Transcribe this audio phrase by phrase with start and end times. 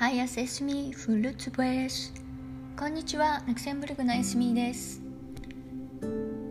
[0.00, 2.12] Hi, es ist mi f l u t b e s
[2.76, 5.00] こんにちは、ルクセンブルグのエスミです。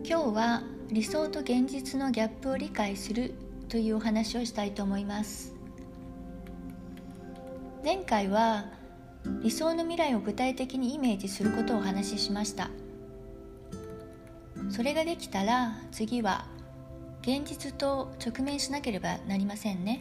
[0.02, 3.34] 今日は理想と現実のギャップを理解する
[3.68, 5.54] というお話をしたいと思います。
[7.84, 8.64] 前回は
[9.42, 12.70] 理想の未来を具体的にイメージすることをお話ししました。
[14.70, 16.46] それができたら次は
[17.20, 20.00] 現実と直面しなければなりませんね。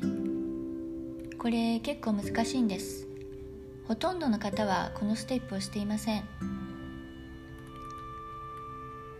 [1.37, 3.12] これ結構難しいんです
[3.87, 6.23] ほとんどの方はこのステップをしていません。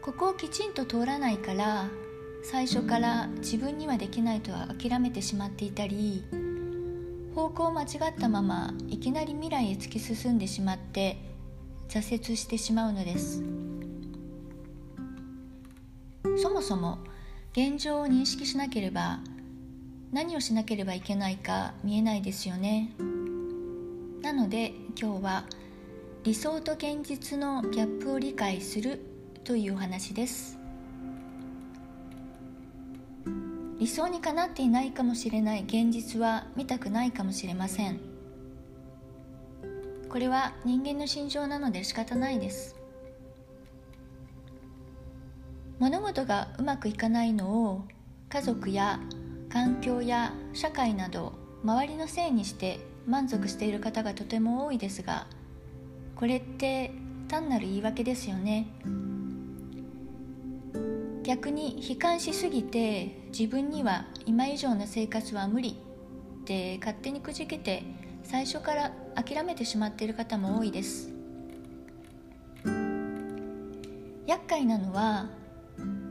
[0.01, 1.87] ここをきちんと通らないから
[2.43, 6.25] 最初から自分にはできないとは諦めてしまっていたり
[7.33, 7.87] 方向を間違っ
[8.19, 11.17] たままいきなり未来へ突き進んでしまって
[11.87, 13.43] 挫折してしまうのです。
[16.41, 16.97] そもそも
[17.53, 19.19] 現状を認識しなければ
[20.11, 22.91] 何をしなければいけないか見えないですよね。
[24.23, 25.43] なので今日は
[26.23, 29.01] 理想と現実のギャップを理解する
[29.43, 30.57] というお話です。
[33.77, 37.99] 理想にかなっていないかもしれない現実は見たくないかもしれません。
[40.07, 42.77] これは人間の心情なので仕方ないです。
[45.79, 47.83] 物事がうまくいかないのを
[48.29, 49.01] 家族や
[49.49, 51.33] 環境や社会など
[51.65, 55.27] 周りのせいにして満足している方がとても多いですが
[56.15, 56.91] これって
[57.27, 58.67] 単なる言い訳ですよね。
[61.23, 65.77] 逆に悲観しすぎて自分には今以上の生活は無理
[66.41, 67.83] って勝手にくじけて
[68.23, 71.09] 最初から諦めてしまっている方も多いです。
[74.27, 75.29] 厄介なのは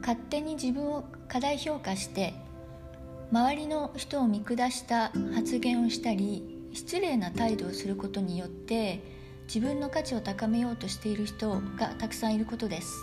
[0.00, 2.34] 勝手に自分を過大評価して
[3.30, 9.00] 周りの人を見下した発言をしたり失礼な態度をすることによって
[9.46, 12.94] 自分の価値を高めようとしている人がたくさんいることです。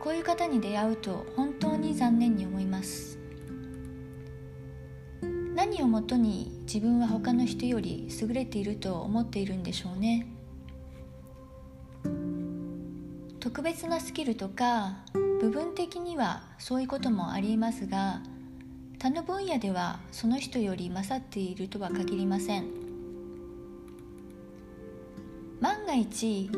[0.00, 3.18] こういう方に出会うと本当に残念に思います。
[5.54, 10.26] 何をもとに自分は他の人より優れていると思っているんでしょうね。
[13.40, 15.04] 特別なスキルとか
[15.40, 18.22] 部分的にはそういうこともありますが
[19.00, 22.66] 他の分野ではその人より勝っているとは限りません。
[25.58, 26.50] 万が一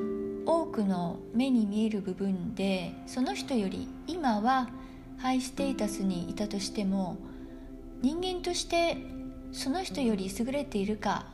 [0.45, 4.69] 多くの目に見える部分でその人より今は
[5.19, 7.17] ハイステータスにいたとしても
[8.01, 8.97] 人間として
[9.53, 11.27] その人より優れているか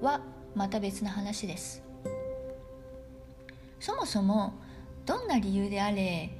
[0.00, 0.22] は
[0.54, 1.82] また別の話です。
[3.78, 4.54] そもそも
[5.04, 6.30] どんな理由であれ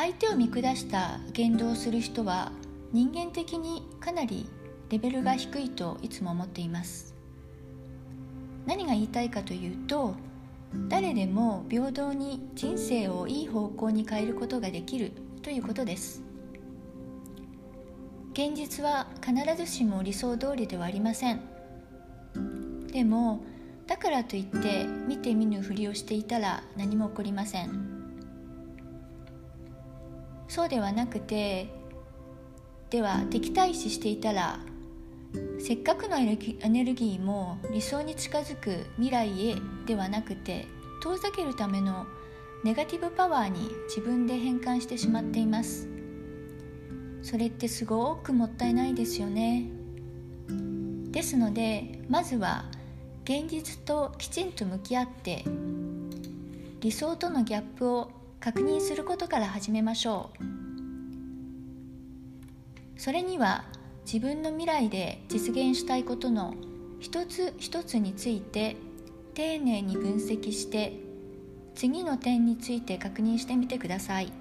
[0.00, 2.52] 相手を見下した言動をする人は
[2.92, 4.48] 人間的にかなり
[4.90, 7.16] レベルが低いといつも思っています。
[8.64, 10.14] 何が言いたいかというと
[10.88, 15.10] 誰でも平等に人生をいい方向に変えることができる
[15.42, 16.22] ということです。
[18.34, 21.40] 現実は必ずしも理想通りではありません。
[22.86, 23.42] でも
[23.88, 27.97] だからといって見て見ぬふりをしていたら何も起こりません。
[30.48, 31.68] そうではなくて
[32.90, 34.60] では敵対視していたら
[35.60, 36.24] せっかくのエ
[36.68, 40.66] ネルギーも理想に近づく未来へではなくて
[41.02, 42.06] 遠ざけるための
[42.64, 45.88] ネガティブパワーに自分で変換してしまっています。
[47.22, 49.68] それってすごくもったいないですよね。
[51.10, 52.64] ですのでまずは
[53.24, 55.44] 現実ときちんと向き合って
[56.80, 58.10] 理想とのギャップを
[58.40, 60.44] 確認することから始めましょう
[63.00, 63.64] それには
[64.04, 66.54] 自分の未来で実現したいことの
[67.00, 68.76] 一つ一つについて
[69.34, 70.94] 丁寧に分析して
[71.74, 74.32] 次の点について確認してみてください。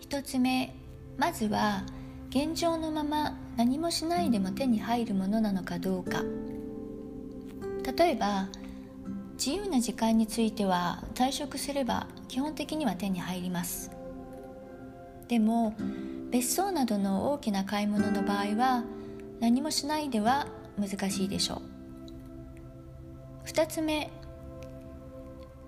[0.00, 0.85] 1つ目
[1.18, 1.82] まずは
[2.30, 6.22] 現状のまま何もしないでも手に入るものなのかどうか。
[7.96, 8.48] 例えば
[9.34, 13.90] 自由な時間については退職すれば基本的には手に入ります。
[15.28, 15.74] でも
[16.30, 18.84] 別荘などの大きな買い物の場合は
[19.40, 20.46] 何もしないでは
[20.78, 21.62] 難しいでしょ
[23.44, 23.48] う。
[23.48, 24.10] 2つ目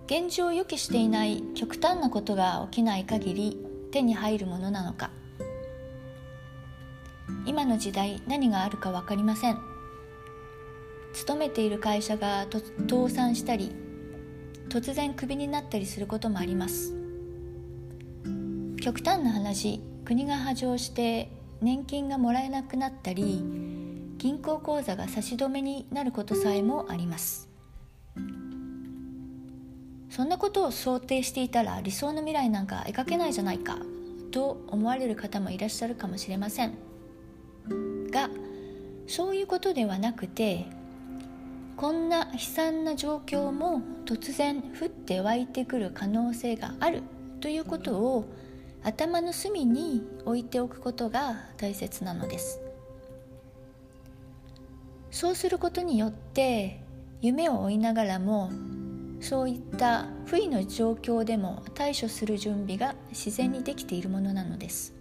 [0.07, 5.11] 現状を予期していない極端なことが起きない限り手に入るものなのか。
[7.47, 9.59] 今の時代何があるか分かりません。
[11.13, 12.47] 勤めている会社が
[12.89, 13.73] 倒産したり
[14.69, 16.95] 突然クビになったりすることもあります。
[18.81, 21.31] 極端な話国が波状して
[21.61, 23.43] 年金がもらえなくなったり
[24.17, 27.49] 銀行口座が差し止めになることさえもあります。
[30.11, 33.79] そんなことを想定していたら理想の未来なんか描けないじゃないか
[34.31, 36.88] と思われる方もいらっしゃるかもしれません。
[38.11, 38.31] が
[39.07, 40.67] そういうことではなくて
[41.77, 47.03] こんな悲惨な状況も突然降って湧いてくる可能性がある
[47.41, 48.25] ということを
[48.83, 52.61] 頭の隅に置いておくことが大切なのです。
[55.11, 56.81] そうすることによって
[57.21, 58.51] 夢を追いながらも
[59.21, 64.95] そういった不意の状況でも対処する準備が自然にできているものなのです。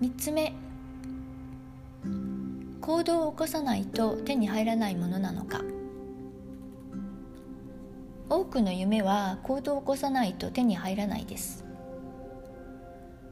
[0.00, 0.52] 3つ目
[2.80, 5.60] 行動を起こさないと手に入らないものなのか。
[8.28, 11.64] 多くの夢は行動を起こさないと手に入らないです。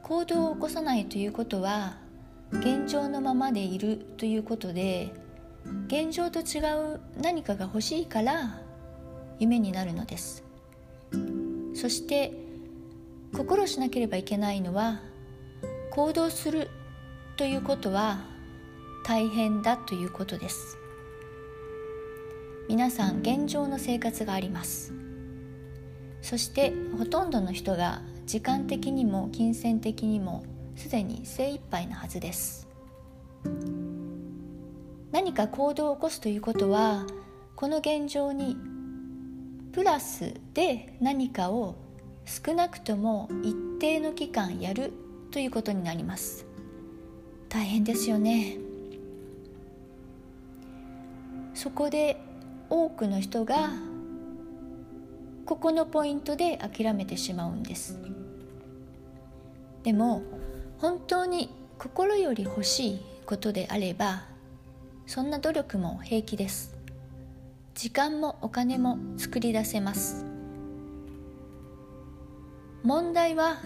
[0.03, 1.99] 行動を起こさないということは
[2.51, 5.13] 現状のままでいるということで
[5.87, 6.61] 現状と違
[6.95, 8.61] う何かが欲しいから
[9.39, 10.45] 夢になるのです。
[11.75, 12.33] そして
[13.37, 15.01] 心しなければいけないのは
[15.93, 16.71] 行動する
[17.37, 18.25] ということは
[19.09, 20.77] 大変だということです。
[22.69, 24.93] 皆さん現状の生活があります。
[26.21, 30.45] そしてほとんどの人が時間的にも金銭的にも
[30.77, 32.69] すでに精一杯なはずです。
[35.11, 37.07] 何か行動を起こすということは
[37.57, 38.59] この現状に
[39.73, 41.77] プラスで何かを
[42.27, 44.93] 少なくとも一定の期間やる
[45.31, 46.45] ということになります。
[47.49, 48.68] 大変ですよね。
[51.59, 52.17] そこで
[52.71, 53.71] 多くの人が
[55.45, 57.99] ここのポイントで諦めてしまうんです。
[59.83, 60.23] でも
[60.79, 64.23] 本当に心より欲しいことであれば
[65.09, 66.77] そんな努力も平気です。
[67.75, 70.25] 時間もお金も作り出せます。
[72.85, 73.57] 問題は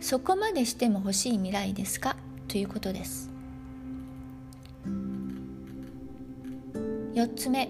[0.00, 2.16] そこまでしても欲しい未来ですか？
[2.48, 3.30] ということです。
[7.18, 7.68] 4つ目。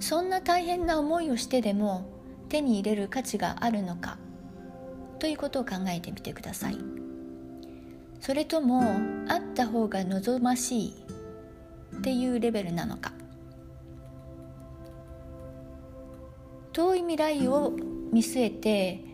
[0.00, 2.06] そんな大変な思いをしてでも
[2.50, 4.18] 手に入れる価値があるのか
[5.18, 6.76] ということを考えてみてください。
[8.20, 8.82] それとも
[9.28, 10.94] あった方が望ましい
[11.96, 13.14] っていうレベルなのか。
[16.74, 17.72] 遠い未来を
[18.12, 19.04] 見据えて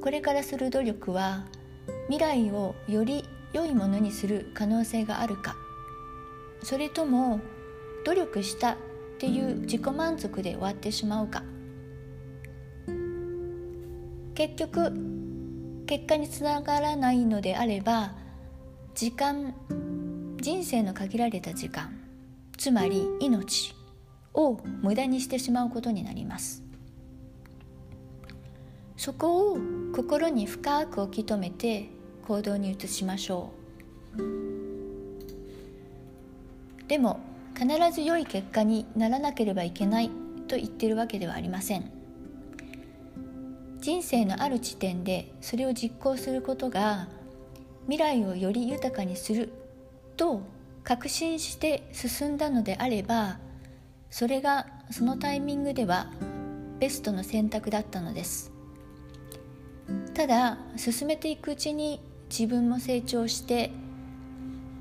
[0.00, 1.44] これからする努力は
[2.08, 5.54] 未来をより良いものにする可能性があるか。
[6.62, 7.40] それとも
[8.04, 8.76] 努力したっ
[9.18, 11.42] ていう自己満足で終わってしまうか。
[14.34, 14.92] 結局
[15.86, 18.12] 結果につながらないのであれば
[18.94, 19.54] 時間
[20.40, 21.98] 人生の限られた時間
[22.56, 23.74] つまり命
[24.32, 26.62] を無駄にしてしまうことになります。
[28.96, 29.58] そこを
[29.94, 31.88] 心に深く置き留めて
[32.28, 33.50] 行動に移しましょ
[34.18, 34.49] う。
[36.90, 37.20] でも
[37.56, 40.10] 必ず良い結果にならなければいけない
[40.48, 41.88] と言ってるわけではありません。
[43.78, 47.06] 人生のある地点でそれを実行することが
[47.84, 49.52] 未来をより豊かにする
[50.16, 50.42] と
[50.82, 53.38] 確信して進んだのであれば
[54.10, 56.10] それがそのタイミングでは
[56.80, 58.50] ベストの選択だったのです。
[60.12, 63.70] ただ進めていくうちに自分も成長して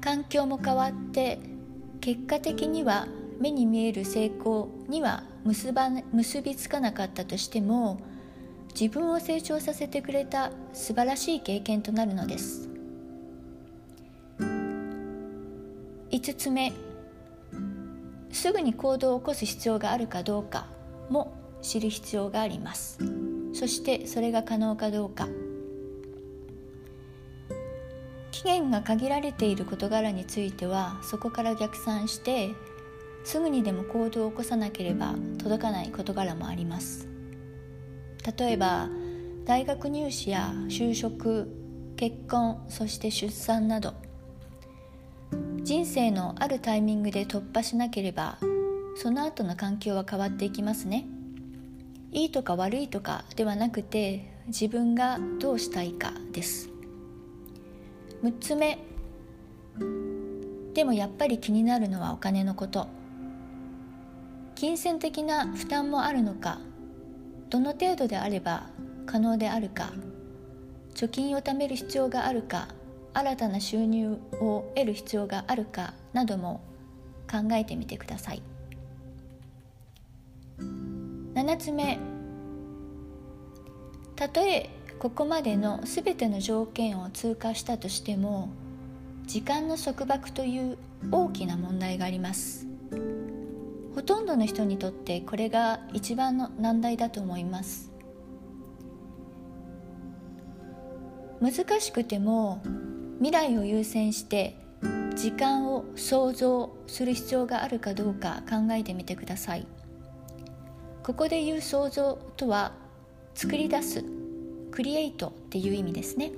[0.01, 1.37] 環境も変わって
[2.01, 3.07] 結果的には
[3.39, 7.99] 目に見える成功には結ば結びつかなかったとしても
[8.79, 12.69] 自分を成長させてくれた素晴らしい経験となるのです。
[16.11, 16.73] 5つ目
[18.31, 20.67] すぐに行動を起こす必要があるかどうか
[21.09, 22.99] も知る必要があります。
[23.53, 25.27] そしてそれが可能かどうか。
[28.39, 32.51] 期限が限られている事柄についてはそこから逆算して
[33.25, 37.09] すぐにでも行動を起こさなければ届かない事柄もあります。
[38.37, 38.87] 例えば
[39.43, 41.49] 大学入試や就職
[41.97, 43.93] 結婚そして出産など
[45.63, 48.37] 人生のあるタイミングで突破しなければ
[48.95, 51.05] その後の環境は変わっていきますね。
[52.13, 56.78] いいとか悪いとかではなくて自分がどうしたいかです。
[58.21, 58.77] 6つ目。
[60.73, 62.87] でもやっぱり気になるのはお金のこと。
[64.55, 66.59] 金銭的な負担もあるのか。
[67.49, 68.69] どの程度であれば
[69.05, 69.93] 可能であるか。
[70.95, 72.67] 貯金を貯める必要があるか。
[73.13, 75.93] 新たな収入を得る必要があるか。
[76.11, 76.61] なども
[77.31, 78.41] 考えてみてください。
[80.59, 81.97] 7つ目。
[84.17, 84.69] たとえ
[84.99, 88.49] ここまでの全ての条件を通過したとしても
[89.25, 90.77] 時間の束縛という
[91.09, 92.67] 大きな問題があります。
[93.95, 97.93] ほとんどの人にとってこれが一番の難題だと思います。
[101.39, 102.61] 難しくても
[103.19, 104.57] 未来を優先して
[105.15, 109.65] 時間を想像する必要があるかどうか考えてみてください。
[111.03, 112.73] ここで言う想像とは
[113.33, 114.18] 作り出す
[114.71, 116.31] クリエイトっていう意味ですね。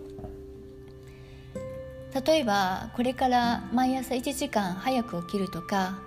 [2.25, 5.99] 例えばこれから毎朝1時間早く起きるとか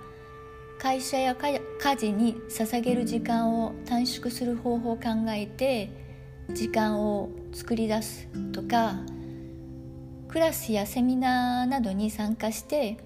[0.77, 1.59] 会社や家
[1.95, 5.89] 事に捧げる時間を短縮する方法を考えて
[6.53, 8.99] 時間を作り出すとか
[10.27, 12.97] クラスやセミナーなどに参加して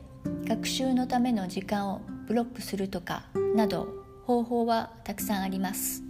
[0.46, 3.88] 学習のための時間をブロックするとかなど
[4.26, 6.09] 方法はたくさんあります。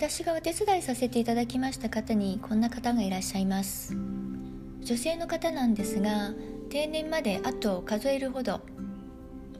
[0.00, 3.96] 私がお手伝いさせていただきました方にこんな方がいらっしゃいます。
[4.80, 6.30] 女性の方なんですが
[6.70, 8.60] 定年まであと数えるほど。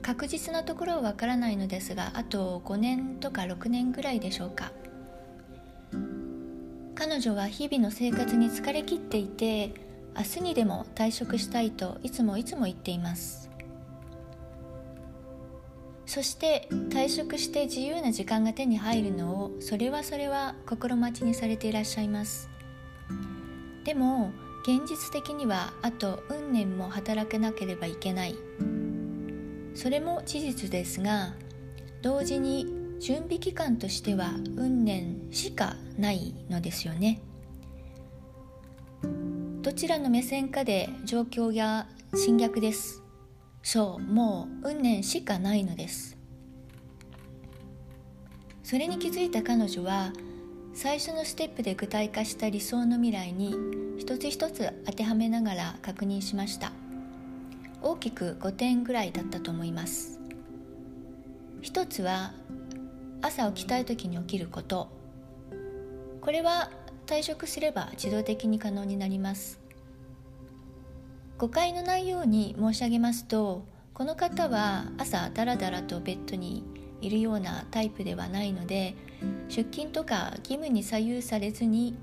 [0.01, 4.71] 確実なところはわからないのですがあと5年とか6年ぐらいでしょうか。
[6.95, 9.73] 彼女は日々の生活に疲れ切っていて
[10.15, 13.48] 明日にでも退職したいといつもいつも言っています。
[16.09, 22.49] そして退職して自由な時間が手に入るのをそれはそれは心待ちにされていらっしゃいます。
[23.83, 24.31] でも
[24.63, 28.35] 現実的にはあと運年も働けなければいけない。
[29.75, 31.35] それも事実ですが
[32.01, 32.65] 同時に
[32.99, 37.21] 準備期間としては運年しかないのですよね。
[39.61, 41.85] どちらの目線かで状況が
[42.15, 43.03] 侵略です。
[43.61, 46.17] そうもう運年しかないのです。
[48.63, 50.13] それに気づいた彼女は
[50.73, 53.55] 最初のステップで具体化した理想の未来に
[53.97, 56.71] 一つ一つ当てはめながら確認しました。
[57.81, 60.19] 大きく5点ぐらいだったと思います。
[61.61, 62.33] 一つは
[63.21, 64.89] 朝起きたい時に起きること。
[66.21, 66.69] これは
[67.05, 69.59] 退職すれば自動的に可能になります。
[71.39, 76.65] 誤解のないように申し上げますとこの方は朝ダラダラとベッドに
[76.99, 78.93] いるようなタイプではないので
[79.47, 81.97] 出勤とか義務に左右されずに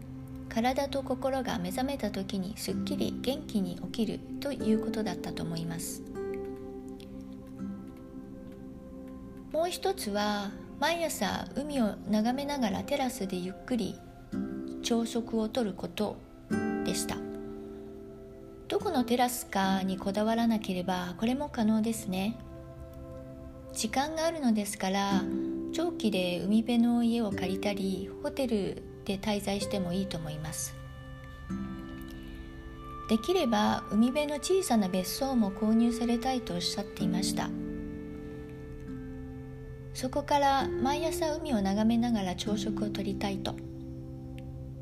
[0.49, 6.02] 体と心が目覚めた時にすっきり元気に起きるということだったと思います。
[9.52, 10.50] もう一つは
[10.81, 13.99] 毎朝海を眺めながらテラスでゆっくり
[14.83, 16.16] 朝食をとること
[16.85, 17.25] でした。
[18.68, 22.37] どこのテラスかにこだわらなければこれも可能ですね。
[23.73, 25.23] 時間があるのですから
[25.73, 30.75] 長期で海辺の家を借りたりホテルで滞在してもいいと思います。
[33.08, 37.50] できれば海辺の小さな別荘も購入されたいとおっしゃっていました。
[39.94, 43.54] そこから毎朝海を眺めながら朝食をとりたいと。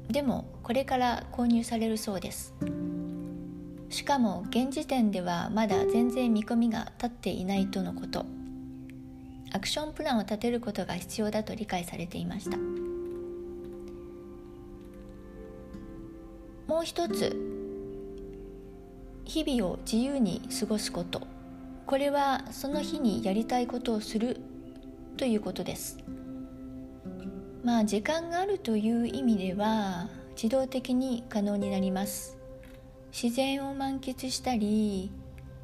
[0.09, 2.55] でもこれから購入されるそうです。
[3.95, 8.27] しかも現時点ではまだ全然見込みが立っていないとのこと。
[9.53, 12.57] アクションプランを立てることが必要だと理解されていました。
[16.67, 17.37] もう一つ
[19.25, 21.25] 日々を自由に過ごすこと。
[21.87, 24.41] これはその日にやりたいことをする
[25.17, 25.99] ということです。
[27.63, 32.44] まあ時間があるという意味では自動的に可能になります。
[33.15, 35.09] 自然を満喫したり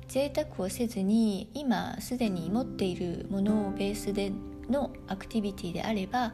[0.07, 4.30] 贅沢をせずに今すでに持っているものをベースで
[4.71, 6.33] のアクティビティであれば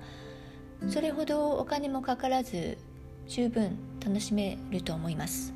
[0.91, 2.77] それほどお金もかからず
[3.27, 5.55] 十分楽しめると思います。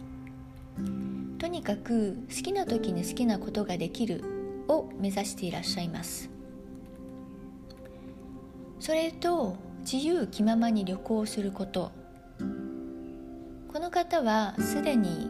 [1.39, 6.31] とにかく好きな時に好きなことができるを目指していらっしゃいます。
[8.79, 11.93] それと自由気ままに旅行すること。
[13.69, 15.30] この方はすでに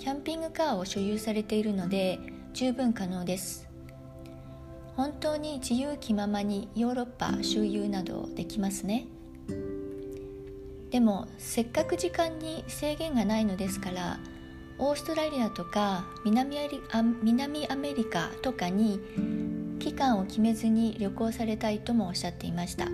[0.00, 2.18] キャンピングカーを所有されているので
[2.54, 3.68] 十分可能です。
[4.96, 9.04] 本当に自由気ままにヨーロッパ周遊などできますね。
[10.90, 14.18] でもせっかく時間に制限がないのですから
[14.78, 16.58] オーストラリアとか南
[16.92, 18.98] ア南アメリカとかに
[19.80, 22.86] 期間を決めずに旅行されたいともおっしゃっていました。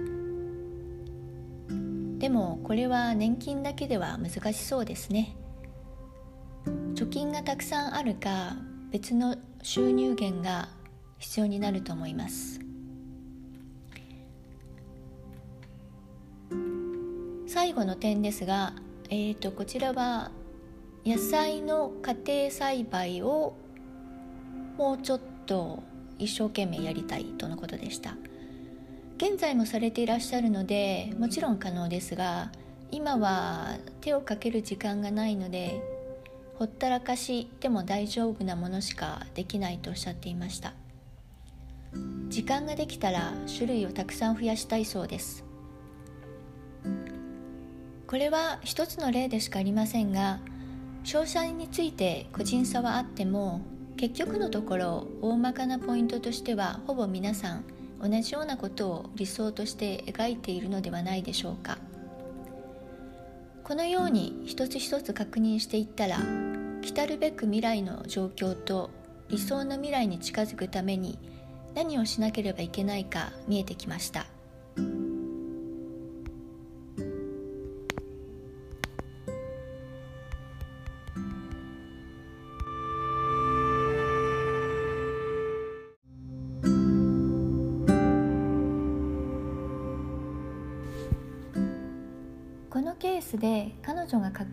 [2.18, 5.36] でもこれは年金だけでは難しそうですね。
[6.96, 8.56] 貯金がたくさんあるか
[8.90, 10.70] 別の収入源が
[11.18, 12.58] 必要になると思います。
[17.46, 18.72] 最後の点ですが、
[19.10, 20.30] えーと、こちらは
[21.04, 23.54] 野菜の家庭栽培を
[24.78, 25.82] もうちょっと
[26.18, 28.16] 一生懸命やりたいとのことでした。
[29.18, 32.52] 現在もされていらっしゃるのでもちろん可能ですが
[32.90, 35.95] 今は手をかける時間がないので
[36.58, 40.72] ほったらかしでも大丈夫なものしかできないとおっしゃっていました。
[42.28, 45.44] 時間ができたら種類をたくさん増やしたいそうです。
[48.06, 50.38] これは一つの例でしかありませんが
[51.04, 53.60] 詳細について個人差はあっても
[53.96, 57.64] 結局のところ大まかなポイントとしてはほぼ皆さん
[58.02, 61.78] 同じようなことを理想として描いているのではないでしょうか。
[63.64, 66.18] このように一つ一つ確認していったら
[66.92, 68.90] 来るべく未来の状況と
[69.28, 71.18] 理想の未来に近づくために
[71.74, 74.26] 何をしなければいけないか見えてきました。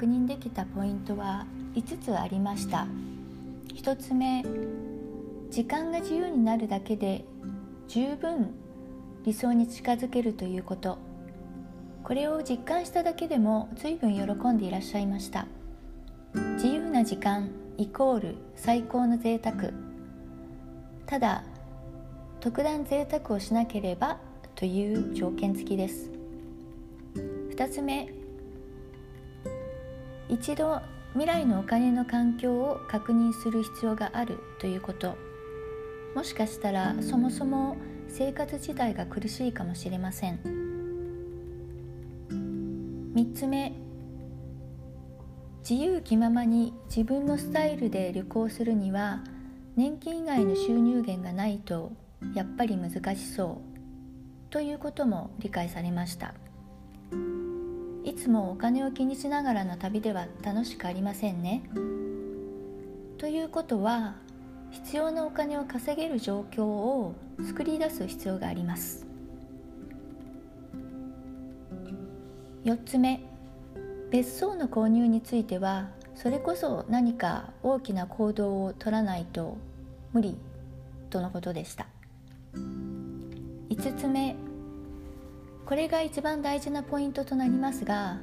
[0.04, 1.46] 確認できたポイントは
[1.76, 2.88] 5つありました。
[3.74, 4.44] 1つ目
[5.50, 7.24] 時間が自由になるだけで
[7.88, 8.54] 十分
[9.24, 10.98] 理想に近づけるということ。
[12.04, 15.48] これを実感しただけでも随分喜んでいらっしゃいました。
[16.56, 19.72] 自由な時間イコール最高の贅沢。
[21.06, 21.46] ただ
[22.42, 24.18] 特段贅沢をしなければ
[24.56, 26.12] という条件付きです。
[27.16, 28.23] 2つ目
[30.30, 30.82] 一度
[31.14, 35.16] 未来のお金の環境を確認する必要があるということ。
[36.16, 40.40] もしかしたらそもそも生活自体が苦しいかもしれません。
[42.30, 43.74] 3つ目。
[45.68, 49.24] 自由気ままに自分のスタイルで旅行するには
[49.76, 51.94] 年金以外の収入源がないと
[52.36, 53.74] やっぱり難しそう
[54.52, 56.34] ということも理解されました。
[58.04, 61.64] いつもお金を気にしながらの旅では楽しくありませんね。
[63.18, 64.16] ということは
[64.72, 69.06] 必要なお金を稼げる状況を作り出す必要があります。
[72.66, 73.22] 4つ目
[74.10, 79.58] 別荘の購入についてはそれこそ何か大きな行動を取らないと
[80.14, 80.38] 無理
[81.10, 81.88] とのことでした
[82.54, 84.36] 5つ目
[85.66, 88.20] これが一番大事なポイントとなりますが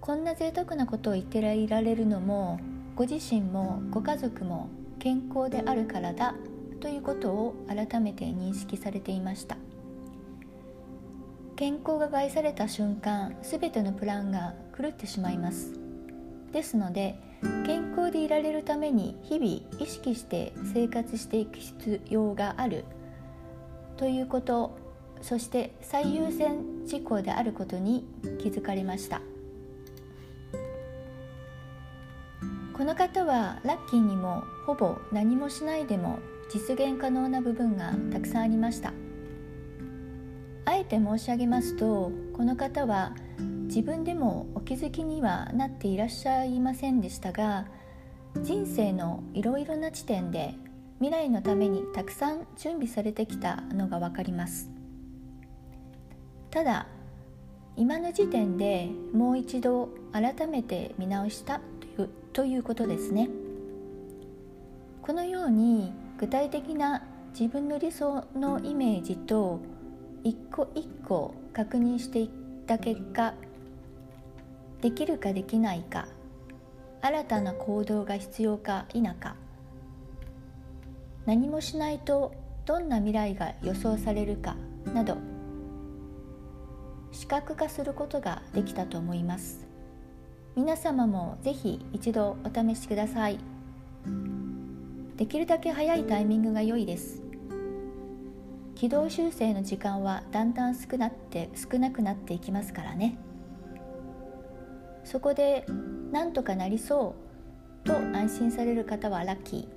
[0.00, 2.60] こんな贅沢なことを言っていられるのも
[2.94, 6.34] ご自身もご家族も健康であるからだ
[6.80, 9.56] ということを改めて認識されていました。
[11.56, 15.72] 健康が害された瞬間全てのプランが狂ってしまいます。
[16.52, 17.18] ですので
[17.66, 22.84] 健康でいられるために日々意識して生活していく必要がある。
[23.96, 24.78] ということ
[25.22, 28.06] そして最優先事項であることに
[28.40, 29.20] 気づかれました。
[32.72, 38.92] この方はラッキーにもほぼ何もしないでも実現可能な部分がたくさんありました。
[40.64, 43.14] あえて申し上げますとこの方は
[43.64, 47.66] 自分でもお気づきにはなっていらっしゃいませんでしたが
[48.42, 50.54] 人生のいろいろな地点で
[51.00, 54.77] 未来のためにたくさん準備されてきたのが分かります。
[56.50, 56.86] ただ
[57.76, 61.60] 今の時点でもう一度改めて見直した
[61.96, 63.28] というということですね。
[65.02, 69.60] このように具体的な自分の理想のイメージと
[70.24, 72.28] 一個一個確認していっ
[72.66, 73.32] た結果
[74.80, 76.08] できるかできないか
[77.00, 79.36] 新たな行動が必要か否か
[81.26, 82.32] 何もしないと
[82.66, 84.56] どんな未来が予想されるか
[84.92, 85.16] など
[87.12, 89.66] 視覚化することができたと思います。
[90.56, 93.38] 皆様もぜひ一度お試しください。
[95.16, 97.22] できるだけ早いタイミングが良いです。
[98.74, 103.18] 軌道修正の時間はだんだん少なって少なくなっていきますからね。
[105.04, 105.66] そこで
[106.12, 107.14] なんとかなりそ
[107.84, 109.68] うと安心される方はラッキー。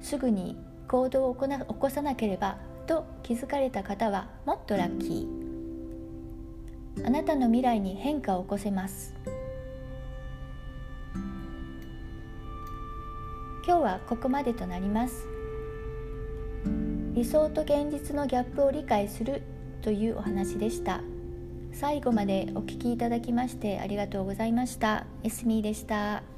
[0.00, 7.06] すぐに行動を起こさなければと気づかれた方はもっとラッキー。
[7.06, 9.14] あなたの未来に変化を起こせます。
[13.64, 15.26] 今日はここまでとなります。
[17.12, 19.42] 理想と現実のギャップを理解する
[19.82, 21.02] というお話でした。
[21.72, 25.04] 最後までお聞きいただきましてありがとうございました。
[25.22, 26.37] エスミーでした。